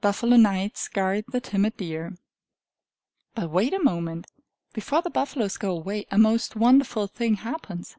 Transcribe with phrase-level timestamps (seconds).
[0.00, 2.16] Buffalo Knights Guard the Timid Deer
[3.34, 4.28] But wait a moment!
[4.72, 7.96] Before the buffaloes go away, a most wonderful thing happens.